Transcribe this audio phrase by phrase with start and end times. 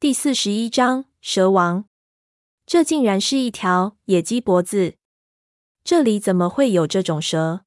[0.00, 1.84] 第四十一章蛇王。
[2.64, 4.94] 这竟然是一条野鸡脖子！
[5.84, 7.66] 这里怎么会有这种蛇？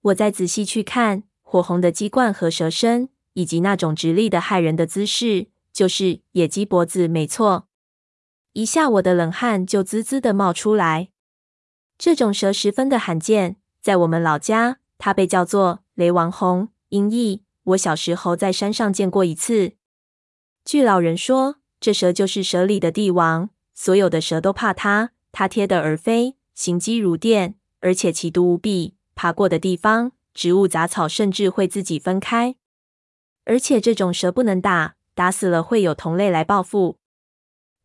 [0.00, 7.68] 我再仔细去看，火红的鸡冠和蛇身，以及那种直立的骇人的姿势，就是野鸡脖子，没错。
[8.54, 11.10] 一下，我的冷汗就滋滋的冒出来。
[11.98, 17.44] 这种蛇十分的罕见，在我们老家，它被叫做雷王红，音译。
[17.64, 19.74] 我小时候在山上见过一次。
[20.64, 25.10] 据老人说，这蛇就是蛇里的帝王，所有的蛇都怕它。
[25.32, 28.94] 它贴得而飞，行疾如电，而且奇毒无比。
[29.14, 32.54] 爬过的地方，植物杂草甚至会自己分开。
[33.44, 36.98] 而且这种蛇不能打，打死了会有同类来报复。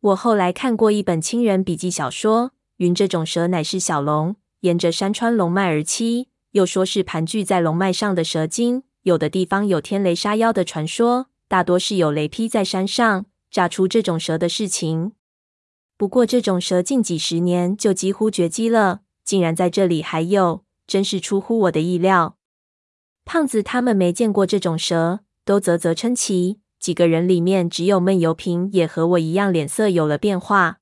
[0.00, 8.84] 我后来看过一本亲人笔记小说，云这种蛇乃是小龙，沿着山川龙脉而栖，又说是盘踞在龙脉上的蛇精。
[9.02, 11.26] 有的地方有天雷杀妖的传说。
[11.48, 15.12] 大多是有雷劈在山上，炸出这种蛇的事情。
[15.96, 22.36] 不过这种蛇近几十年就几乎绝迹了，竟然在这里还有，真是出乎我的意料。
[23.24, 26.60] 胖子他们没见过这种蛇，都啧啧称奇。
[26.78, 30.78] 几个人里面，只有闷油瓶也和我一样脸色有了变化。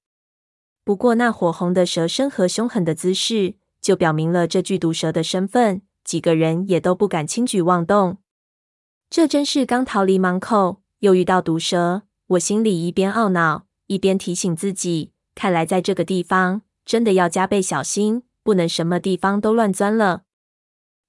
[0.84, 5.82] 不过那火红的蛇身和凶狠的姿势，就表明了这剧毒蛇的身份。
[6.04, 8.19] 几个人也都不敢轻举妄动。
[9.08, 12.02] 这真是刚逃离盲口，又遇到毒蛇。
[12.30, 20.22] 我心里一边懊恼，一边提醒自己：看来在这个地方真的要加倍小心，不能什么地方都乱钻了。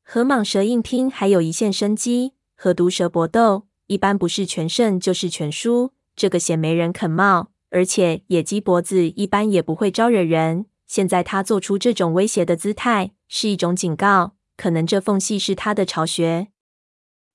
[0.03, 5.91] 和蟒蛇硬拼还有一线生机，和毒蛇搏斗一般不是全胜就是全输。
[6.15, 10.67] 这个险没人肯冒，而且野鸡脖子一般也不会招惹人。
[10.85, 16.47] 现在他做出这种威胁的姿态，是一种警告，可能这缝隙是他的巢穴。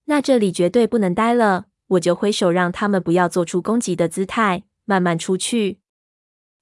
[0.06, 5.78] 那这里绝对不能待了，我就挥手让他们不要做出攻击的姿态，慢慢出去。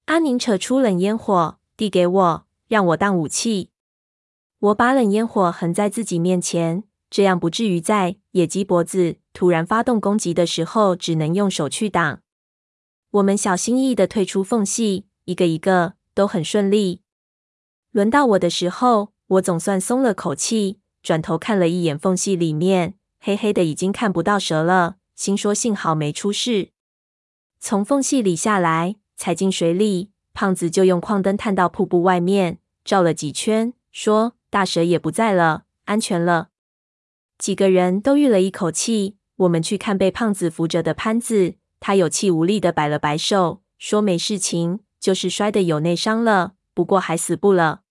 [0.06, 3.70] 阿宁扯出冷烟火，递给我，让我当武器。
[4.58, 12.20] 我把冷烟火横在自己面前，这样不至于在野鸡脖子突然发动攻击的时候，只能用手去挡。
[13.12, 17.00] 我们小心翼翼的退出缝隙，一个一个都很顺利。
[17.90, 22.94] 轮到我的时候，我总算松了口气，转头看了一眼缝隙里面。
[23.20, 24.96] 黑黑的，已经看不到蛇了。
[25.14, 26.70] 心说幸好没出事。
[27.58, 36.48] 从缝隙里下来，踩进水里，胖子就用矿灯探到瀑布外面，照了几圈，说：“大蛇也不在了，安全了。”
[37.36, 39.16] 几个人都吁了一口气。
[39.36, 47.82] 我们去看被胖子扶着的潘子，他有气无力的摆了摆手，说：“没事情，就是摔得有内伤了，不过还死不了。”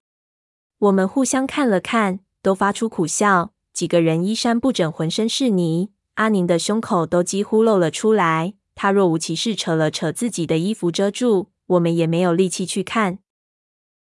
[0.78, 3.54] 我们互相看了看，都发出苦笑。
[3.80, 5.92] 几个人衣衫不整，浑身是泥。
[6.16, 11.52] 阿宁的胸口都几乎露了出来，他若无其事扯了扯自己的衣服遮住。
[11.68, 13.20] 我们也没有力气去看。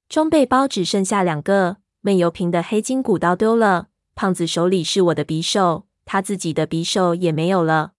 [0.09, 3.87] 装备包只剩下两个，闷油瓶的黑金古刀丢了。
[4.17, 7.93] 胖子手里是我的匕首，他自己的匕首也没有了。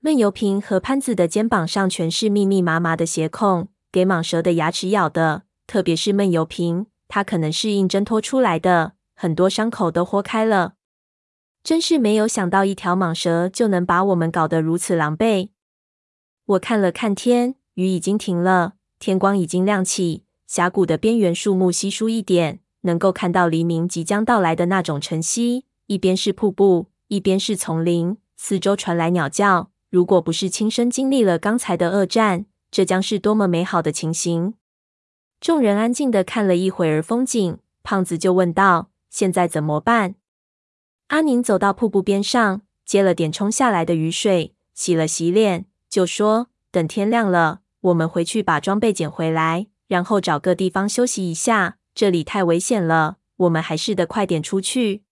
[0.00, 5.42] 闷油瓶和潘子的肩膀上全是密密麻麻的血孔，给蟒蛇的牙齿咬的。
[5.66, 10.75] 特别是闷油瓶，它可能是硬挣脱出来的，很多伤口都豁开了。
[11.66, 15.48] 真是没有想到，一条蟒蛇就能把我们搞得如此狼狈。
[16.44, 25.64] 我看了看天，雨已经停了，天光已经亮起，峡谷的边缘树木稀疏一点，能够看到黎明即将到来的那种晨曦。
[25.86, 29.72] 一边是瀑布，一边是丛林，四周传来鸟叫。
[29.90, 34.54] 如果不是亲身经历了刚才的恶战，这将是多么美好的情形！
[35.40, 40.14] 众人安静地看了一会儿风景，胖子就问道：“现在怎么办？”
[41.08, 51.78] 阿宁走到瀑布边上，接了点冲下来的雨水，洗了洗脸，就说：“等天亮了，我们回去把装备捡回来，然后找个地方休息一下。
[51.94, 55.04] 这里太危险了，我们还是得快点出去。”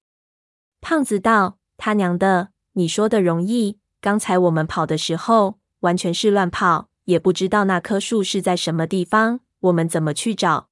[0.82, 3.78] 胖子道：“他娘的，你说的容易。
[4.00, 10.68] 刚才我们跑的时候，完全是乱跑，也不知道那棵树是在什么地方，我们怎么去找？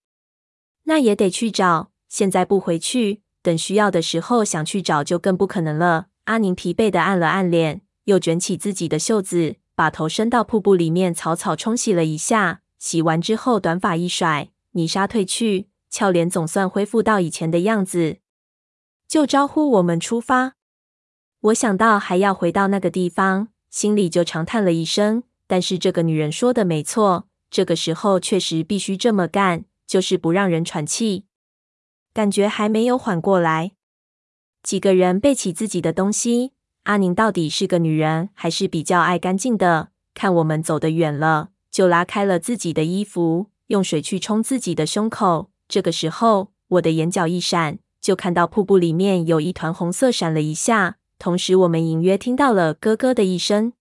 [0.82, 1.92] 那也得去找。
[2.08, 6.06] 现在不回去。”等需要的时候想去找就更不可能了。
[6.24, 12.60] 阿宁疲惫地按了按脸，又卷起自己的袖子，把头伸到瀑布里面，草草冲洗了一下。
[12.78, 18.18] 洗完之后，短发一甩，泥沙褪去，俏脸总算恢复到以前的样子，
[19.08, 20.54] 就招呼我们出发。
[21.40, 25.24] 我想到还要回到那个地方，心里就长叹了一声。
[25.48, 31.26] 但是这个女人说的没错，这个时候确实必须这么干，就是不让人喘气。
[32.14, 33.72] 感觉还没有缓过来，
[34.62, 36.52] 几个人背起自己的东西。
[36.84, 39.90] 阿宁到底是个女人，还是比较爱干净的？
[40.14, 45.50] 看我们走得远了，就拉开了自己的衣服，用水去冲自己的胸口。
[45.68, 53.72] 这个时候，我的眼角一闪，就看到瀑布里面有一团红色闪了一下，同时我们隐约听到了咯咯的一声。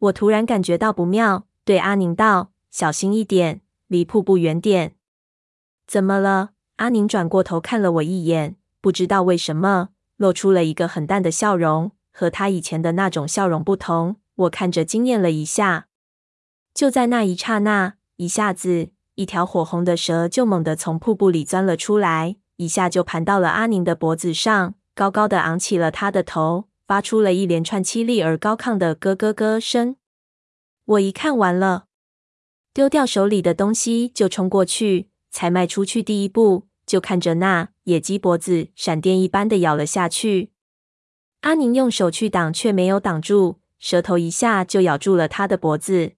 [0.00, 4.96] 我突然感觉到不妙，对阿宁道：“小心一点，离瀑布远点。”
[5.86, 6.50] 怎么了？
[6.78, 14.16] 阿宁转过头看了我一眼，不知道为什么，露出了一个很淡的笑容，和他以前的那种笑容不同。
[14.36, 15.88] 我看着惊艳了一下。
[16.72, 29.96] 就在那一刹那，一下子，一条火红的蛇就猛地从瀑布里钻了出来，一下就盘到了阿宁的脖子上，高高的昂起了他的头，发出了一连串凄厉而高亢的咯咯咯声。
[30.84, 31.86] 我一看完了，
[32.72, 40.50] 丢掉手里的东西就冲过去，才迈出去第一步，就看着那野鸡脖子闪电一般的咬了下去。
[41.42, 46.14] 阿宁用手去挡，却没有挡住，蛇头一下就咬住了他的脖子。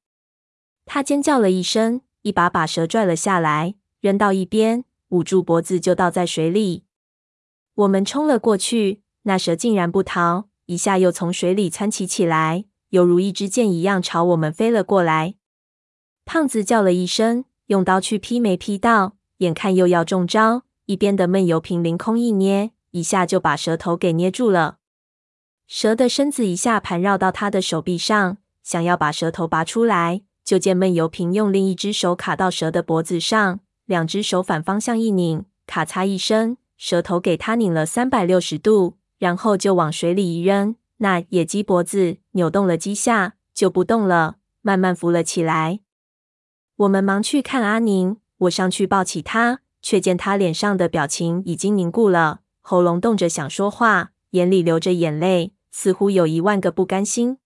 [0.87, 2.01] 他尖叫了一声。
[2.23, 6.85] 一把把蛇拽了下来，扔到一边，捂住脖子就倒在水里。
[7.75, 15.37] 我们冲了过去，那蛇竟然不逃，一下又从水里窜起起来，犹如一支箭一样朝我们飞了过来。
[16.27, 24.79] 胖子叫了一声，用刀去劈没劈到，眼看又要中招，一边的闷油瓶凌空一捏，一下就把蛇头给捏住了。
[25.67, 30.23] 蛇的身子一下盘绕到他的手臂上，想要把蛇头拔出来。
[30.43, 40.75] 就见闷油瓶用另一只手卡到蛇的脖子上，两只手反方向一拧，咔嚓一声，蛇头给他拧了三百六十度，然后就往水里一扔。
[40.97, 45.81] 那野鸡脖子扭动了几下，就不动了，慢慢浮了起来。
[46.77, 57.39] 我们忙去看阿宁，我上去抱起他，却见他脸上的表情已经凝固了，喉咙动着想说话，眼里流着眼泪，似乎有一万个不甘心。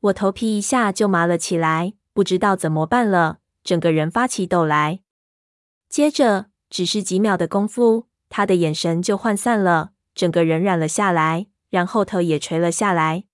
[0.00, 1.94] 我头皮一下就麻了起来。
[2.12, 5.00] 不知道怎么办了，整个人发起抖来。
[5.88, 13.24] 接着，只是几秒的功夫，他的眼神就涣散了，整个人软了下来，然后头也垂了下来。